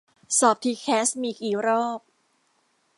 [0.39, 1.99] สอบทีแคสมีกี่รอบ